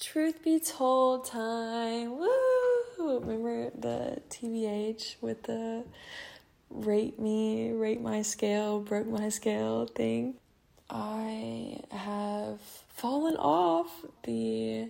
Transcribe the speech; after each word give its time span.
Truth 0.00 0.42
be 0.42 0.58
told, 0.58 1.24
time. 1.26 2.18
Woo! 2.18 3.20
Remember 3.20 3.70
the 3.70 4.20
TBH 4.28 5.16
with 5.20 5.44
the 5.44 5.84
rate 6.68 7.18
me, 7.18 7.70
rate 7.70 8.00
my 8.00 8.22
scale, 8.22 8.80
broke 8.80 9.06
my 9.06 9.28
scale 9.28 9.86
thing? 9.86 10.34
I 10.90 11.80
have 11.90 12.60
fallen 12.88 13.36
off 13.36 14.04
the 14.24 14.88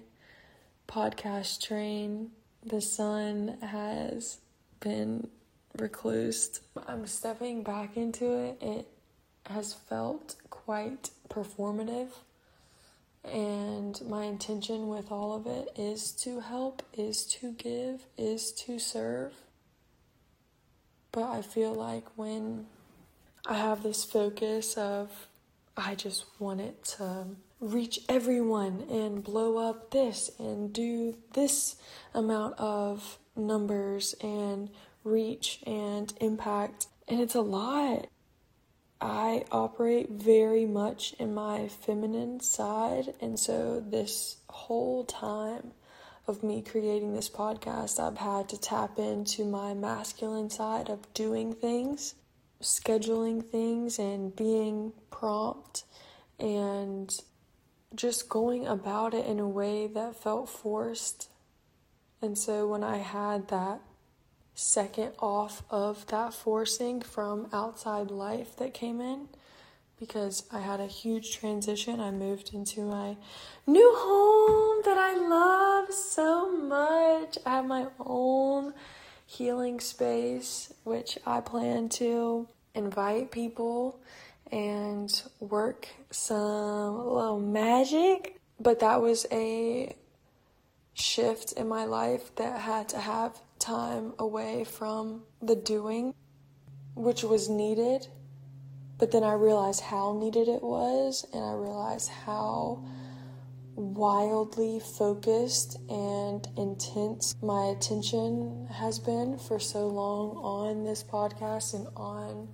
podcast 0.89 1.67
train. 1.67 2.31
The 2.65 2.81
sun 2.81 3.59
has 3.61 4.39
been 4.81 5.29
reclused. 5.77 6.61
I'm 6.89 7.07
stepping 7.07 7.63
back 7.63 7.97
into 7.97 8.33
it. 8.33 8.59
It 8.61 8.89
has 9.47 9.75
felt 9.75 10.37
quite 10.49 11.11
performative 11.29 12.09
and 13.25 14.01
my 14.09 14.25
intention 14.25 14.89
with 14.89 15.11
all 15.11 15.35
of 15.35 15.47
it 15.47 15.69
is 15.77 16.13
to 16.23 16.41
help, 16.41 16.83
is 16.93 17.25
to 17.27 17.53
give, 17.53 18.07
is 18.17 18.53
to 18.53 18.79
serve. 18.79 19.35
But 21.13 21.25
I 21.25 21.43
feel 21.43 21.75
like 21.75 22.05
when 22.17 22.67
I 23.47 23.55
have 23.55 23.83
this 23.83 24.05
focus 24.05 24.75
of 24.75 25.29
I 25.77 25.97
just 25.97 26.25
want 26.39 26.61
it 26.61 26.85
to 26.99 27.27
reach 27.61 28.01
everyone 28.09 28.85
and 28.89 29.25
blow 29.25 29.57
up 29.57 29.91
this 29.91 30.31
and 30.39 30.73
do 30.73 31.17
this 31.33 31.77
amount 32.13 32.59
of 32.59 33.19
numbers 33.35 34.15
and 34.21 34.71
reach 35.03 35.61
and 35.67 36.13
impact. 36.21 36.87
And 37.09 37.21
it's 37.21 37.35
a 37.35 37.41
lot. 37.41 38.07
I 39.05 39.45
operate 39.53 40.09
very 40.09 40.65
much 40.65 41.13
in 41.19 41.35
my 41.35 41.69
feminine 41.69 42.41
side, 42.41 43.13
and 43.21 43.39
so 43.39 43.85
this 43.87 44.39
whole 44.49 45.05
time 45.05 45.73
of 46.27 46.43
me 46.43 46.63
creating 46.63 47.13
this 47.13 47.29
podcast, 47.29 48.01
I've 48.01 48.17
had 48.17 48.49
to 48.49 48.59
tap 48.59 48.99
into 48.99 49.45
my 49.45 49.75
masculine 49.75 50.49
side 50.49 50.89
of 50.89 51.13
doing 51.13 51.53
things, 51.53 52.15
scheduling 52.63 53.45
things, 53.45 53.99
and 53.99 54.35
being 54.35 54.95
prompt 55.11 55.85
and 56.39 57.15
just 57.95 58.31
going 58.31 58.67
about 58.67 59.13
it 59.13 59.27
in 59.27 59.39
a 59.39 59.47
way 59.47 59.87
that 59.87 60.17
felt 60.17 60.49
forced. 60.49 61.29
And 62.23 62.39
so 62.39 62.67
when 62.69 62.83
I 62.83 62.97
had 62.97 63.49
that 63.49 63.83
second 64.55 65.13
off 65.19 65.63
of 65.71 66.07
that 66.07 66.33
forcing 66.33 67.01
from 67.01 67.49
outside 67.53 68.11
life 68.11 68.57
that 68.57 68.73
came 68.73 69.01
in 69.01 69.29
because 69.99 70.45
I 70.53 70.61
had 70.61 70.81
a 70.81 70.87
huge 70.87 71.37
transition. 71.37 72.01
I 72.01 72.11
moved 72.11 72.53
into 72.53 72.83
my 72.83 73.17
new 73.67 73.95
home 73.97 74.83
that 74.85 74.99
I 74.99 75.15
love 75.15 75.93
so 75.93 76.53
much. 76.53 77.39
I 77.47 77.51
have 77.51 77.67
my 77.67 77.87
own 77.99 78.75
healing 79.27 79.81
space, 79.81 80.73
which 80.85 81.19
I 81.27 81.41
plan 81.41 81.89
to 81.91 82.49
invite 82.75 83.31
people 83.31 84.01
and 84.53 85.23
work 85.41 85.89
some 86.11 86.97
little 87.09 87.41
magic. 87.41 88.39
But 88.61 88.81
that 88.81 89.01
was 89.01 89.27
a 89.33 89.97
shift 90.95 91.53
in 91.53 91.67
my 91.69 91.85
life 91.85 92.35
that 92.37 92.61
had 92.61 92.89
to 92.91 92.99
have 92.99 93.41
time 93.65 94.13
away 94.19 94.63
from 94.63 95.23
the 95.41 95.57
doing, 95.57 96.15
which 96.95 97.23
was 97.23 97.49
needed. 97.49 98.07
But 98.99 99.11
then 99.11 99.25
I 99.25 99.33
realized 99.33 99.81
how 99.81 100.13
needed 100.13 100.49
it 100.49 100.63
was, 100.63 101.27
and 101.33 101.43
I 101.43 101.53
realized 101.55 102.11
how 102.11 102.85
wildly 103.75 104.81
focused 104.81 105.79
and 105.89 106.47
intense 106.57 107.35
my 107.43 107.75
attention 107.77 108.69
has 108.71 108.99
been 108.99 109.39
for 109.39 109.59
so 109.59 109.89
long 109.89 110.37
on 110.37 110.85
this 110.85 111.03
podcast 111.03 111.75
and 111.75 111.89
on 111.97 112.49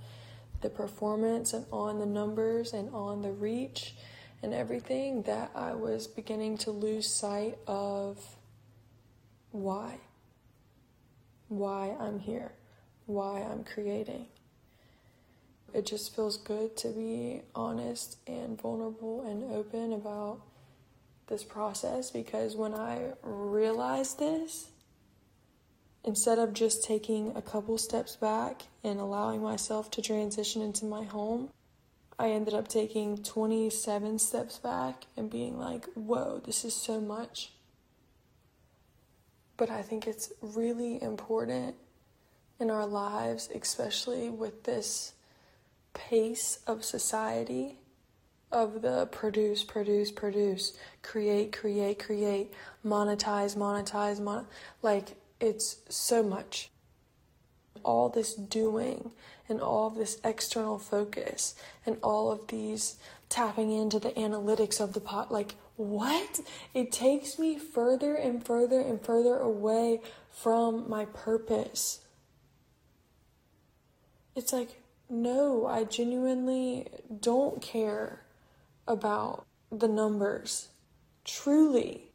the 0.62 0.70
performance 0.70 1.52
and 1.52 1.66
on 1.70 1.98
the 1.98 2.06
numbers 2.06 2.72
and 2.72 2.88
on 2.94 3.20
the 3.20 3.32
reach 3.32 3.96
and 4.42 4.54
everything 4.54 5.22
that 5.22 5.50
I 5.54 5.74
was 5.74 6.06
beginning 6.06 6.56
to 6.58 6.70
lose 6.70 7.06
sight 7.06 7.58
of 7.66 8.18
why 9.50 9.98
why 11.50 11.96
I'm 12.00 12.20
here, 12.20 12.52
why 13.06 13.40
I'm 13.42 13.64
creating. 13.64 14.26
It 15.74 15.84
just 15.84 16.14
feels 16.14 16.36
good 16.36 16.76
to 16.78 16.88
be 16.88 17.42
honest 17.54 18.18
and 18.26 18.60
vulnerable 18.60 19.22
and 19.22 19.52
open 19.52 19.92
about 19.92 20.40
this 21.28 21.44
process 21.44 22.10
because 22.10 22.56
when 22.56 22.72
I 22.72 23.12
realized 23.22 24.18
this, 24.18 24.70
instead 26.04 26.38
of 26.38 26.54
just 26.54 26.84
taking 26.84 27.32
a 27.36 27.42
couple 27.42 27.78
steps 27.78 28.16
back 28.16 28.62
and 28.82 29.00
allowing 29.00 29.42
myself 29.42 29.90
to 29.92 30.02
transition 30.02 30.62
into 30.62 30.84
my 30.84 31.04
home, 31.04 31.50
I 32.18 32.30
ended 32.30 32.54
up 32.54 32.68
taking 32.68 33.22
27 33.22 34.18
steps 34.18 34.58
back 34.58 35.04
and 35.16 35.30
being 35.30 35.58
like, 35.58 35.86
whoa, 35.94 36.40
this 36.44 36.64
is 36.64 36.74
so 36.74 37.00
much. 37.00 37.52
But 39.60 39.68
I 39.68 39.82
think 39.82 40.06
it's 40.06 40.32
really 40.40 41.02
important 41.02 41.74
in 42.58 42.70
our 42.70 42.86
lives, 42.86 43.50
especially 43.54 44.30
with 44.30 44.64
this 44.64 45.12
pace 45.92 46.60
of 46.66 46.82
society 46.82 47.78
of 48.50 48.80
the 48.80 49.04
produce, 49.12 49.62
produce, 49.62 50.10
produce, 50.12 50.72
create, 51.02 51.52
create, 51.52 51.98
create, 51.98 52.54
monetize, 52.82 53.54
monetize, 53.54 54.18
mon- 54.18 54.46
like 54.80 55.08
it's 55.40 55.76
so 55.90 56.22
much. 56.22 56.70
All 57.82 58.08
this 58.08 58.32
doing 58.32 59.10
and 59.46 59.60
all 59.60 59.88
of 59.88 59.94
this 59.94 60.22
external 60.24 60.78
focus 60.78 61.54
and 61.84 61.98
all 62.02 62.32
of 62.32 62.46
these 62.46 62.96
tapping 63.28 63.70
into 63.70 63.98
the 63.98 64.12
analytics 64.12 64.80
of 64.80 64.94
the 64.94 65.00
pot, 65.00 65.30
like 65.30 65.56
what? 65.80 66.40
It 66.74 66.92
takes 66.92 67.38
me 67.38 67.58
further 67.58 68.14
and 68.14 68.44
further 68.44 68.80
and 68.80 69.00
further 69.02 69.38
away 69.38 70.00
from 70.30 70.88
my 70.88 71.06
purpose. 71.06 72.00
It's 74.36 74.52
like, 74.52 74.82
no, 75.08 75.66
I 75.66 75.84
genuinely 75.84 76.86
don't 77.20 77.62
care 77.62 78.20
about 78.86 79.46
the 79.72 79.88
numbers. 79.88 80.68
Truly. 81.24 82.12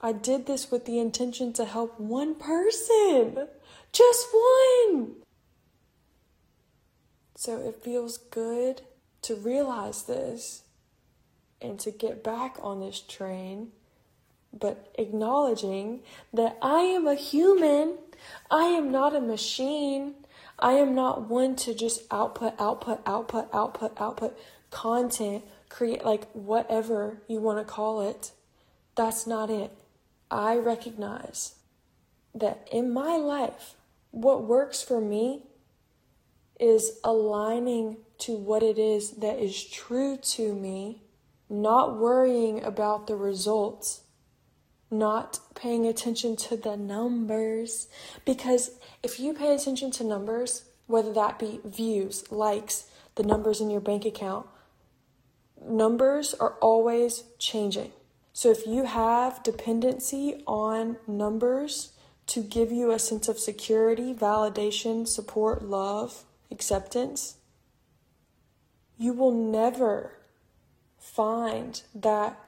I 0.00 0.12
did 0.12 0.46
this 0.46 0.70
with 0.70 0.84
the 0.84 1.00
intention 1.00 1.52
to 1.54 1.64
help 1.64 1.98
one 1.98 2.36
person. 2.36 3.48
Just 3.92 4.28
one. 4.32 5.16
So 7.34 7.58
it 7.58 7.82
feels 7.82 8.16
good 8.16 8.82
to 9.22 9.34
realize 9.34 10.04
this 10.04 10.62
and 11.66 11.78
to 11.80 11.90
get 11.90 12.24
back 12.24 12.56
on 12.62 12.80
this 12.80 13.00
train, 13.00 13.72
but 14.52 14.92
acknowledging 14.98 16.00
that 16.32 16.56
I 16.62 16.80
am 16.80 17.06
a 17.06 17.14
human, 17.14 17.98
I 18.50 18.64
am 18.66 18.90
not 18.90 19.14
a 19.14 19.20
machine. 19.20 20.14
I 20.58 20.72
am 20.72 20.94
not 20.94 21.28
one 21.28 21.54
to 21.56 21.74
just 21.74 22.02
output, 22.10 22.54
output, 22.58 23.00
output, 23.04 23.48
output, 23.52 23.92
output 24.00 24.38
content, 24.70 25.44
create 25.68 26.04
like 26.04 26.30
whatever 26.32 27.20
you 27.28 27.40
want 27.40 27.58
to 27.58 27.64
call 27.70 28.08
it. 28.08 28.32
That's 28.94 29.26
not 29.26 29.50
it. 29.50 29.72
I 30.30 30.56
recognize 30.56 31.56
that 32.34 32.66
in 32.72 32.92
my 32.92 33.16
life, 33.16 33.74
what 34.10 34.44
works 34.44 34.82
for 34.82 35.00
me 35.00 35.42
is 36.58 36.98
aligning 37.04 37.98
to 38.18 38.32
what 38.34 38.62
it 38.62 38.78
is 38.78 39.12
that 39.12 39.38
is 39.38 39.62
true 39.62 40.16
to 40.16 40.54
me 40.54 41.02
not 41.48 41.98
worrying 41.98 42.62
about 42.62 43.06
the 43.06 43.16
results, 43.16 44.02
not 44.90 45.40
paying 45.54 45.86
attention 45.86 46.36
to 46.36 46.56
the 46.56 46.76
numbers. 46.76 47.88
Because 48.24 48.70
if 49.02 49.20
you 49.20 49.32
pay 49.32 49.54
attention 49.54 49.90
to 49.92 50.04
numbers, 50.04 50.64
whether 50.86 51.12
that 51.12 51.38
be 51.38 51.60
views, 51.64 52.30
likes, 52.30 52.88
the 53.14 53.22
numbers 53.22 53.60
in 53.60 53.70
your 53.70 53.80
bank 53.80 54.04
account, 54.04 54.46
numbers 55.64 56.34
are 56.34 56.54
always 56.60 57.24
changing. 57.38 57.92
So 58.32 58.50
if 58.50 58.66
you 58.66 58.84
have 58.84 59.42
dependency 59.42 60.42
on 60.46 60.98
numbers 61.06 61.92
to 62.28 62.42
give 62.42 62.70
you 62.70 62.90
a 62.90 62.98
sense 62.98 63.28
of 63.28 63.38
security, 63.38 64.12
validation, 64.12 65.08
support, 65.08 65.62
love, 65.62 66.24
acceptance, 66.50 67.36
you 68.98 69.12
will 69.12 69.32
never 69.32 70.15
find 71.16 71.80
that 71.94 72.38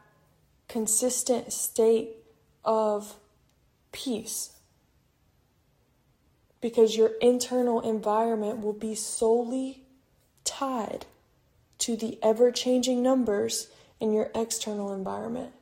consistent 0.69 1.51
state 1.51 2.11
of 2.65 3.17
peace 3.93 4.51
because 6.61 6.95
your 6.95 7.13
internal 7.23 7.81
environment 7.81 8.61
will 8.61 8.75
be 8.75 8.95
solely 8.95 9.85
tied 10.45 11.07
to 11.79 11.97
the 11.97 12.19
ever 12.23 12.53
changing 12.53 13.03
numbers 13.03 13.69
in 14.01 14.13
your 14.13 14.31
external 14.35 14.93
environment. 14.93 15.53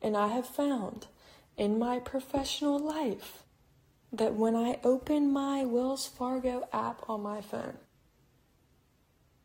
And 0.00 0.16
I 0.16 0.28
have 0.28 0.46
found 0.46 1.06
in 1.56 1.78
my 1.78 1.98
professional 1.98 2.78
life 2.78 3.42
that 4.12 4.34
when 4.34 4.54
I 4.54 4.78
open 4.84 5.32
my 5.32 5.64
Wells 5.64 6.06
Fargo 6.06 6.68
app 6.72 7.02
on 7.08 7.22
my 7.22 7.40
phone, 7.40 7.78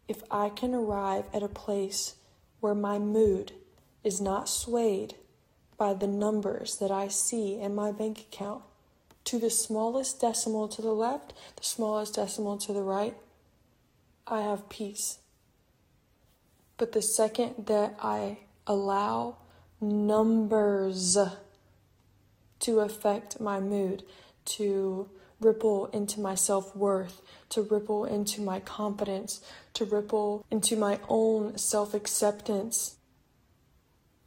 if 0.08 0.24
I 0.30 0.50
can 0.50 0.74
arrive 0.74 1.26
at 1.34 1.44
a 1.44 1.48
place 1.48 2.16
where 2.60 2.76
my 2.76 3.00
mood 3.00 3.54
is 4.04 4.22
not 4.22 4.50
swayed 4.50 5.16
by 5.78 5.94
the 5.94 6.08
numbers 6.08 6.78
that 6.78 6.92
I 6.92 7.08
see 7.08 7.60
in 7.60 7.76
my 7.76 7.92
bank 7.92 8.20
account 8.20 8.64
to 9.26 9.40
the 9.40 9.50
smallest 9.50 10.22
decimal 10.22 10.68
to 10.70 10.82
the 10.82 10.94
left, 10.94 11.34
the 11.56 11.64
smallest 11.64 12.16
decimal 12.16 12.58
to 12.60 12.74
the 12.74 12.84
right, 12.84 13.16
I 14.28 14.42
have 14.42 14.70
peace. 14.70 15.20
But 16.78 16.92
the 16.92 17.02
second 17.02 17.66
that 17.68 17.96
I 18.02 18.40
allow 18.68 19.38
numbers 19.82 21.18
to 22.60 22.80
affect 22.80 23.40
my 23.40 23.60
mood, 23.60 24.04
to 24.46 25.10
ripple 25.40 25.88
into 25.88 26.20
my 26.20 26.36
self 26.36 26.76
worth, 26.76 27.22
to 27.50 27.62
ripple 27.62 28.06
into 28.06 28.42
my 28.42 28.60
confidence, 28.60 29.42
to 29.74 29.86
ripple 29.86 30.46
into 30.50 30.76
my 30.76 31.00
own 31.10 31.58
self 31.58 31.94
acceptance, 31.94 32.96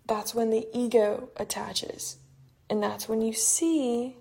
that's 0.06 0.34
when 0.34 0.50
the 0.50 0.66
ego 0.72 1.28
attaches. 1.36 2.16
And 2.70 2.82
that's 2.82 3.08
when 3.08 3.22
you 3.22 3.32
see 3.32 4.16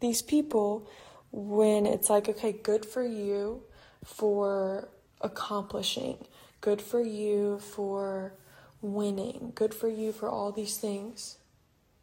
these 0.00 0.22
people 0.22 0.88
when 1.30 1.86
it's 1.86 2.10
like, 2.10 2.28
okay, 2.28 2.52
good 2.52 2.84
for 2.84 3.04
you 3.04 3.62
for 4.04 4.88
accomplishing, 5.20 6.18
good 6.60 6.82
for 6.82 7.00
you 7.00 7.58
for 7.58 8.34
winning, 8.80 9.52
good 9.54 9.72
for 9.72 9.88
you 9.88 10.12
for 10.12 10.28
all 10.28 10.52
these 10.52 10.76
things. 10.76 11.38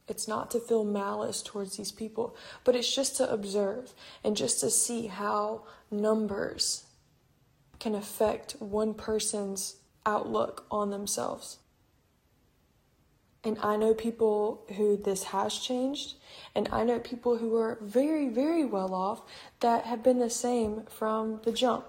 It's 0.10 0.28
not 0.28 0.50
to 0.52 0.60
feel 0.60 0.84
malice 0.84 1.42
towards 1.42 1.78
these 1.78 1.92
people, 1.92 2.36
but 2.64 2.76
it's 2.76 2.94
just 2.94 3.16
to 3.18 3.32
observe 3.32 3.94
and 4.24 4.36
just 4.36 4.60
to 4.62 4.70
see 4.70 5.08
how 5.08 5.64
numbers 5.92 6.86
can 7.80 7.96
affect 7.96 8.54
one 8.60 8.94
person's 8.94 9.78
outlook 10.06 10.66
on 10.72 10.90
themselves. 10.90 11.60
And 13.44 13.58
I 13.64 13.78
know 13.78 13.94
people 13.94 14.66
who 14.76 14.98
this 14.98 15.26
has 15.26 15.58
changed, 15.58 16.16
and 16.54 16.68
I 16.74 16.84
know 16.84 17.00
people 17.00 17.38
who 17.38 17.56
are 17.56 17.78
very, 17.82 18.28
very 18.28 18.66
well 18.66 18.94
off 18.94 19.22
that 19.62 19.86
have 19.86 20.04
been 20.04 20.20
the 20.20 20.30
same 20.30 20.84
from 20.90 21.40
the 21.46 21.54
jump. 21.54 21.86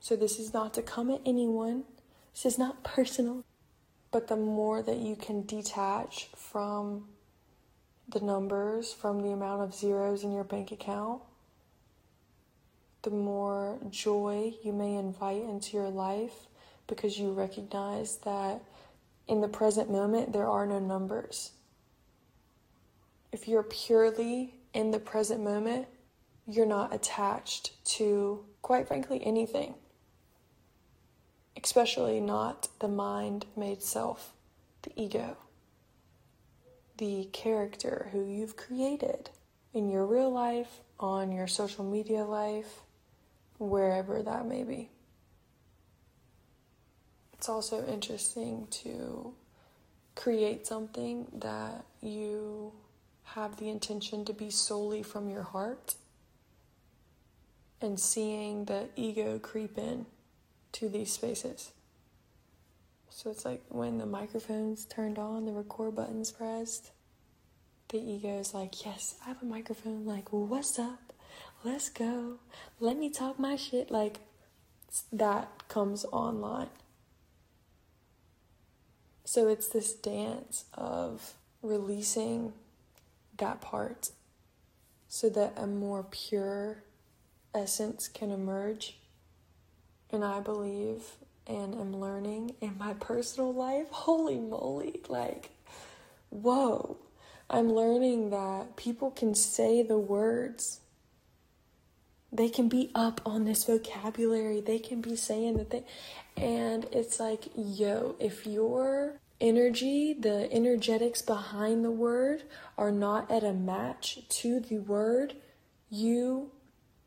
So 0.00 0.16
this 0.16 0.38
is 0.38 0.52
not 0.52 0.74
to 0.74 0.82
come 0.82 1.10
at 1.10 1.22
anyone, 1.24 1.84
this 2.34 2.44
is 2.44 2.58
not 2.58 2.84
personal. 2.84 3.44
But 4.12 4.28
the 4.28 4.36
more 4.36 4.82
that 4.82 4.98
you 4.98 5.16
can 5.16 5.46
detach 5.46 6.28
from 6.36 7.08
the 8.08 8.20
numbers, 8.20 8.92
from 8.92 9.22
the 9.22 9.30
amount 9.30 9.62
of 9.62 9.74
zeros 9.74 10.22
in 10.22 10.32
your 10.32 10.44
bank 10.44 10.70
account, 10.70 11.22
the 13.00 13.10
more 13.10 13.78
joy 13.90 14.52
you 14.62 14.72
may 14.72 14.96
invite 14.96 15.42
into 15.42 15.76
your 15.78 15.88
life 15.88 16.46
because 16.86 17.18
you 17.18 17.32
recognize 17.32 18.18
that 18.18 18.62
in 19.26 19.40
the 19.40 19.48
present 19.48 19.90
moment 19.90 20.32
there 20.32 20.48
are 20.48 20.66
no 20.66 20.78
numbers. 20.78 21.52
If 23.32 23.48
you're 23.48 23.62
purely 23.62 24.54
in 24.74 24.90
the 24.90 24.98
present 24.98 25.42
moment, 25.42 25.88
you're 26.46 26.66
not 26.66 26.94
attached 26.94 27.82
to, 27.96 28.44
quite 28.60 28.86
frankly, 28.86 29.24
anything 29.24 29.74
especially 31.60 32.20
not 32.20 32.68
the 32.80 32.88
mind 32.88 33.46
made 33.56 33.82
self, 33.82 34.32
the 34.82 34.92
ego, 34.96 35.36
the 36.98 37.28
character 37.32 38.08
who 38.12 38.24
you've 38.24 38.56
created 38.56 39.30
in 39.74 39.90
your 39.90 40.06
real 40.06 40.30
life, 40.30 40.80
on 41.00 41.32
your 41.32 41.46
social 41.46 41.84
media 41.84 42.24
life, 42.24 42.80
wherever 43.58 44.22
that 44.22 44.46
may 44.46 44.62
be. 44.62 44.90
It's 47.32 47.48
also 47.48 47.84
interesting 47.86 48.68
to 48.70 49.34
create 50.14 50.66
something 50.66 51.26
that 51.32 51.84
you 52.00 52.72
have 53.24 53.56
the 53.56 53.68
intention 53.68 54.24
to 54.26 54.32
be 54.32 54.50
solely 54.50 55.02
from 55.02 55.28
your 55.28 55.42
heart 55.42 55.94
and 57.80 57.98
seeing 57.98 58.66
the 58.66 58.88
ego 58.94 59.38
creep 59.38 59.78
in 59.78 60.06
to 60.72 60.88
these 60.88 61.12
spaces. 61.12 61.72
So 63.10 63.30
it's 63.30 63.44
like 63.44 63.62
when 63.68 63.98
the 63.98 64.06
microphone's 64.06 64.84
turned 64.84 65.18
on, 65.18 65.44
the 65.44 65.52
record 65.52 65.94
button's 65.94 66.32
pressed, 66.32 66.90
the 67.90 67.98
ego 67.98 68.38
is 68.38 68.54
like, 68.54 68.84
Yes, 68.84 69.16
I 69.24 69.28
have 69.28 69.42
a 69.42 69.44
microphone. 69.46 70.04
Like, 70.04 70.32
what's 70.32 70.78
up? 70.78 71.12
Let's 71.62 71.88
go. 71.90 72.38
Let 72.80 72.96
me 72.96 73.10
talk 73.10 73.38
my 73.38 73.56
shit. 73.56 73.90
Like, 73.90 74.20
that 75.12 75.68
comes 75.68 76.04
online. 76.06 76.70
So 79.24 79.48
it's 79.48 79.68
this 79.68 79.92
dance 79.92 80.64
of 80.74 81.34
releasing 81.62 82.52
that 83.36 83.60
part 83.60 84.10
so 85.08 85.28
that 85.30 85.52
a 85.56 85.66
more 85.66 86.04
pure 86.10 86.82
essence 87.54 88.08
can 88.08 88.30
emerge 88.30 88.98
and 90.12 90.24
I 90.24 90.40
believe 90.40 91.02
and 91.46 91.74
am 91.74 91.96
learning 91.96 92.54
in 92.60 92.76
my 92.78 92.94
personal 92.94 93.52
life, 93.52 93.88
holy 93.90 94.38
moly, 94.38 95.00
like, 95.08 95.50
whoa. 96.30 96.98
I'm 97.50 97.70
learning 97.70 98.30
that 98.30 98.76
people 98.76 99.10
can 99.10 99.34
say 99.34 99.82
the 99.82 99.98
words. 99.98 100.80
They 102.32 102.48
can 102.48 102.68
be 102.68 102.90
up 102.94 103.20
on 103.26 103.44
this 103.44 103.64
vocabulary. 103.64 104.62
They 104.62 104.78
can 104.78 105.02
be 105.02 105.16
saying 105.16 105.58
the 105.58 105.64
thing. 105.64 105.84
And 106.34 106.86
it's 106.92 107.20
like, 107.20 107.48
yo, 107.54 108.16
if 108.18 108.46
your 108.46 109.20
energy, 109.38 110.14
the 110.14 110.50
energetics 110.50 111.20
behind 111.20 111.84
the 111.84 111.90
word 111.90 112.44
are 112.78 112.92
not 112.92 113.30
at 113.30 113.44
a 113.44 113.52
match 113.52 114.20
to 114.28 114.60
the 114.60 114.78
word, 114.78 115.34
you 115.90 116.52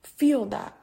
feel 0.04 0.46
that 0.46 0.78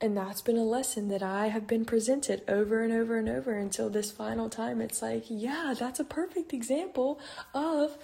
and 0.00 0.16
that's 0.16 0.42
been 0.42 0.56
a 0.56 0.64
lesson 0.64 1.08
that 1.08 1.22
I 1.22 1.48
have 1.48 1.66
been 1.66 1.84
presented 1.84 2.42
over 2.46 2.82
and 2.82 2.92
over 2.92 3.18
and 3.18 3.28
over 3.28 3.52
until 3.52 3.90
this 3.90 4.12
final 4.12 4.48
time. 4.48 4.80
It's 4.80 5.02
like, 5.02 5.24
yeah, 5.28 5.74
that's 5.78 5.98
a 5.98 6.04
perfect 6.04 6.52
example 6.52 7.20
of 7.52 7.98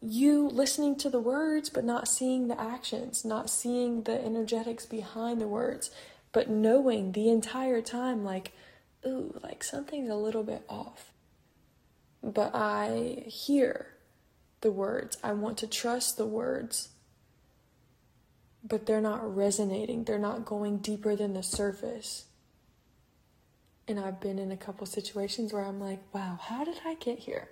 you 0.00 0.46
listening 0.46 0.96
to 0.96 1.08
the 1.08 1.20
words, 1.20 1.70
but 1.70 1.84
not 1.84 2.06
seeing 2.06 2.48
the 2.48 2.60
actions, 2.60 3.24
not 3.24 3.48
seeing 3.48 4.02
the 4.02 4.22
energetics 4.22 4.84
behind 4.84 5.40
the 5.40 5.48
words, 5.48 5.90
but 6.32 6.50
knowing 6.50 7.12
the 7.12 7.30
entire 7.30 7.80
time, 7.80 8.24
like, 8.24 8.52
ooh, 9.06 9.38
like 9.42 9.64
something's 9.64 10.10
a 10.10 10.16
little 10.16 10.44
bit 10.44 10.64
off. 10.68 11.12
But 12.22 12.54
I 12.54 13.24
hear 13.26 13.94
the 14.60 14.70
words. 14.70 15.16
I 15.24 15.32
want 15.32 15.56
to 15.58 15.66
trust 15.66 16.18
the 16.18 16.26
words 16.26 16.90
but 18.64 18.86
they're 18.86 19.00
not 19.00 19.36
resonating. 19.36 20.04
They're 20.04 20.18
not 20.18 20.44
going 20.44 20.78
deeper 20.78 21.16
than 21.16 21.34
the 21.34 21.42
surface. 21.42 22.26
And 23.86 23.98
I've 23.98 24.20
been 24.20 24.38
in 24.38 24.52
a 24.52 24.56
couple 24.56 24.86
situations 24.86 25.52
where 25.52 25.64
I'm 25.64 25.80
like, 25.80 26.00
wow, 26.12 26.38
how 26.40 26.64
did 26.64 26.80
I 26.84 26.94
get 26.94 27.20
here? 27.20 27.48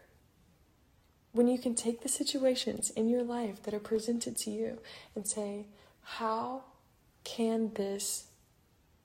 When 1.32 1.48
you 1.48 1.58
can 1.58 1.74
take 1.74 2.02
the 2.02 2.08
situations 2.08 2.90
in 2.90 3.08
your 3.08 3.22
life 3.22 3.62
that 3.62 3.74
are 3.74 3.78
presented 3.78 4.36
to 4.38 4.50
you 4.50 4.78
and 5.14 5.26
say, 5.26 5.66
how 6.02 6.64
can 7.24 7.72
this 7.74 8.26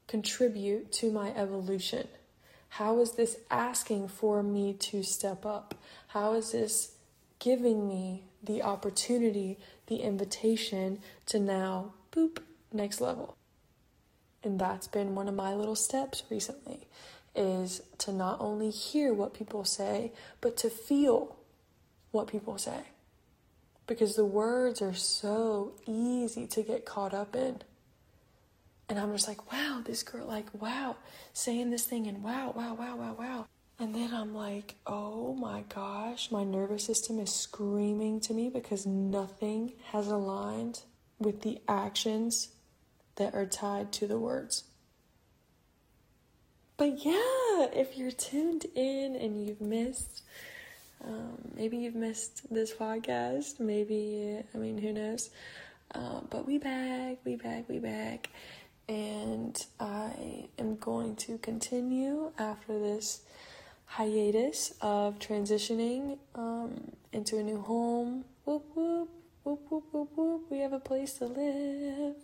contribute 0.08 0.91
to 0.93 1.12
my 1.12 1.34
evolution? 1.36 2.08
How 2.70 3.00
is 3.00 3.13
this 3.13 3.38
asking 3.50 4.10
for 4.10 4.43
me 4.43 4.74
to 4.74 5.03
step 5.03 5.46
up? 5.46 5.75
How 6.08 6.34
is 6.34 6.51
this 6.51 6.93
giving 7.39 7.88
me 7.88 8.24
the 8.43 8.62
opportunity, 8.62 9.57
the 9.88 9.98
invitation 9.98 11.00
to 11.27 11.39
now, 11.39 11.93
boop, 12.12 12.39
next 12.71 13.01
level. 13.01 13.38
And 14.43 14.60
that's 14.60 14.88
been 14.88 15.15
one 15.15 15.27
of 15.27 15.36
my 15.36 15.53
little 15.53 15.75
steps 15.75 16.24
recently 16.29 16.88
is 17.36 17.81
to 18.00 18.12
not 18.12 18.41
only 18.41 18.69
hear 18.69 19.13
what 19.13 19.33
people 19.33 19.63
say, 19.63 20.12
but 20.41 20.57
to 20.57 20.69
feel 20.69 21.38
what 22.12 22.27
people 22.27 22.57
say. 22.57 22.81
Because 23.88 24.15
the 24.15 24.25
words 24.25 24.81
are 24.81 24.93
so 24.93 25.74
easy 25.86 26.48
to 26.48 26.63
get 26.63 26.86
caught 26.86 27.13
up 27.13 27.36
in. 27.36 27.62
And 28.89 29.00
I'm 29.00 29.12
just 29.13 29.27
like, 29.27 29.51
wow, 29.51 29.81
this 29.86 30.03
girl, 30.03 30.27
like, 30.27 30.48
wow, 30.53 30.98
saying 31.33 31.69
this 31.69 31.86
thing, 31.86 32.07
and 32.07 32.21
wow, 32.21 32.53
wow, 32.55 32.74
wow, 32.74 32.98
wow, 32.98 33.15
wow. 33.17 33.45
And 33.80 33.96
then 33.96 34.13
I'm 34.13 34.36
like, 34.36 34.75
oh 34.86 35.34
my 35.34 35.63
gosh, 35.74 36.32
my 36.32 36.44
nervous 36.44 36.86
system 36.86 37.20
is 37.20 37.34
screaming 37.34 38.20
to 38.22 38.34
me 38.34 38.50
because 38.50 38.86
nothing 38.86 39.74
has 39.92 40.08
aligned 40.08 40.82
with 41.20 41.42
the 41.42 41.60
actions 41.68 42.50
that 43.16 43.34
are 43.34 43.46
tied 43.46 43.92
to 43.94 44.08
the 44.08 44.20
words. 44.20 44.63
But 46.78 47.04
yeah, 47.04 47.68
if 47.74 47.98
you're 47.98 48.12
tuned 48.12 48.66
in 48.75 49.16
and 49.16 49.48
you've 49.48 49.62
missed 49.62 50.24
Um, 51.04 51.38
maybe 51.56 51.78
you've 51.78 51.96
missed 51.96 52.46
this 52.54 52.72
podcast. 52.74 53.60
Maybe, 53.60 54.38
I 54.54 54.58
mean, 54.58 54.78
who 54.78 54.94
knows? 54.94 55.32
Uh, 55.96 56.22
but 56.30 56.46
we 56.46 56.60
back, 56.60 57.18
we 57.25 57.36
back, 57.36 57.68
we 57.68 57.80
back. 57.80 58.30
And 58.88 59.58
I 59.80 60.48
am 60.60 60.75
going 60.75 61.16
to 61.25 61.40
continue 61.40 62.32
after 62.38 62.78
this 62.78 63.22
hiatus 63.91 64.74
of 64.79 65.19
transitioning 65.19 66.17
um, 66.33 66.91
into 67.12 67.38
a 67.38 67.43
new 67.43 67.62
home. 67.62 68.24
Whoop, 68.45 68.63
whoop, 68.74 69.10
whoop, 69.43 69.60
whoop, 69.69 69.83
whoop, 69.91 70.10
whoop. 70.15 70.41
We 70.50 70.60
have 70.60 70.71
a 70.71 70.79
place 70.79 71.13
to 71.15 71.25
live. 71.25 72.15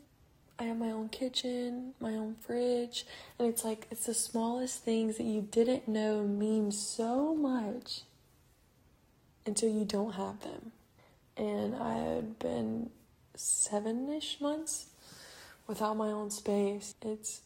I 0.57 0.63
have 0.63 0.77
my 0.77 0.91
own 0.91 1.09
kitchen, 1.09 1.93
my 2.00 2.13
own 2.13 2.36
fridge, 2.39 3.05
and 3.38 3.47
it's 3.47 3.63
like 3.63 3.86
it's 3.91 4.07
the 4.07 4.13
smallest 4.13 4.83
things 4.83 5.17
that 5.17 5.25
you 5.25 5.41
didn't 5.41 5.88
know 5.88 6.24
mean 6.24 6.71
so 6.71 7.36
much 7.36 8.01
until 9.45 9.69
you 9.69 9.86
don't 9.86 10.13
have 10.13 10.39
them. 10.39 10.71
And 11.36 11.75
I 11.75 11.93
had 11.93 12.39
been 12.39 12.89
seven 13.36 14.09
ish 14.09 14.41
months 14.41 14.88
without 15.67 15.95
my 15.95 16.07
own 16.07 16.31
space. 16.31 16.95
It's 17.03 17.41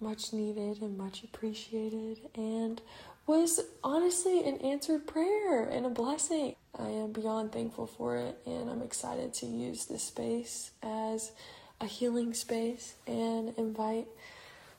much 0.00 0.32
needed 0.32 0.82
and 0.82 0.98
much 0.98 1.22
appreciated, 1.22 2.18
and 2.34 2.82
was 3.26 3.60
honestly 3.82 4.46
an 4.46 4.58
answered 4.58 5.06
prayer 5.06 5.64
and 5.64 5.84
a 5.84 5.90
blessing. 5.90 6.54
I 6.78 6.88
am 6.88 7.12
beyond 7.12 7.52
thankful 7.52 7.86
for 7.86 8.16
it, 8.16 8.38
and 8.46 8.70
I'm 8.70 8.82
excited 8.82 9.34
to 9.34 9.46
use 9.46 9.86
this 9.86 10.04
space 10.04 10.70
as 10.82 11.32
a 11.80 11.86
healing 11.86 12.34
space 12.34 12.94
and 13.06 13.52
invite 13.56 14.06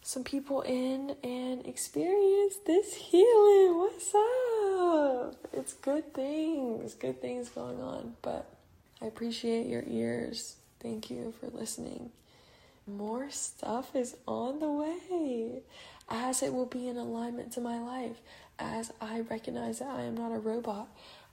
some 0.01 0.23
people 0.23 0.61
in 0.61 1.15
and 1.23 1.65
experience 1.67 2.55
this 2.65 2.93
healing. 2.93 3.77
What's 3.77 4.15
up? 4.15 5.35
It's 5.51 5.73
good 5.73 6.13
things, 6.13 6.93
good 6.93 7.21
things 7.21 7.49
going 7.49 7.81
on. 7.81 8.15
But 8.21 8.47
I 9.01 9.05
appreciate 9.07 9.67
your 9.67 9.83
ears. 9.85 10.55
Thank 10.79 11.09
you 11.09 11.33
for 11.39 11.47
listening. 11.47 12.11
More 12.87 13.29
stuff 13.29 13.95
is 13.95 14.15
on 14.25 14.59
the 14.59 14.71
way 14.71 15.61
as 16.09 16.41
it 16.41 16.53
will 16.53 16.65
be 16.65 16.87
in 16.87 16.95
alignment 16.97 17.51
to 17.53 17.61
my 17.61 17.79
life, 17.79 18.21
as 18.59 18.93
I 19.01 19.21
recognize 19.21 19.79
that 19.79 19.89
I 19.89 20.03
am 20.03 20.15
not 20.15 20.31
a 20.31 20.39
robot, 20.39 20.87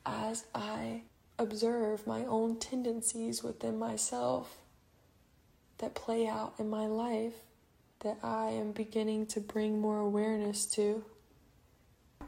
as 0.05 0.45
I 0.53 1.03
observe 1.39 2.07
my 2.07 2.25
own 2.25 2.59
tendencies 2.59 3.43
within 3.43 3.79
myself 3.79 4.59
that 5.79 5.95
play 5.95 6.27
out 6.27 6.55
in 6.59 6.69
my 6.69 6.87
life 6.87 7.35
that 8.01 8.19
I 8.23 8.51
am 8.51 8.73
beginning 8.73 9.27
to 9.27 9.41
bring 9.41 9.81
more 9.81 9.99
awareness 9.99 10.67
to. 10.67 11.05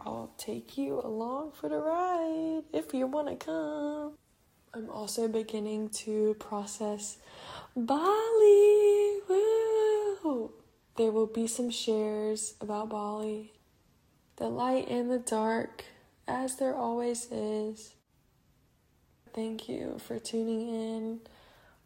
I'll 0.00 0.33
take 0.38 0.78
you 0.78 1.00
along 1.00 1.52
for 1.52 1.68
the 1.68 1.78
ride 1.78 2.62
if 2.73 2.95
you 2.95 3.06
want 3.06 3.28
to 3.28 3.45
come. 3.45 4.12
I'm 4.73 4.88
also 4.90 5.26
beginning 5.26 5.88
to 5.90 6.35
process 6.38 7.18
Bali. 7.75 8.95
There 10.96 11.10
will 11.10 11.26
be 11.26 11.46
some 11.46 11.70
shares 11.70 12.54
about 12.58 12.88
Bali, 12.88 13.52
the 14.36 14.48
light 14.48 14.88
and 14.88 15.10
the 15.10 15.18
dark, 15.18 15.84
as 16.26 16.56
there 16.56 16.74
always 16.74 17.30
is. 17.30 17.94
Thank 19.34 19.68
you 19.68 19.98
for 19.98 20.18
tuning 20.18 20.68
in. 20.68 21.20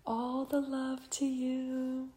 All 0.07 0.45
the 0.45 0.61
love 0.61 1.11
to 1.11 1.27
you. 1.27 2.11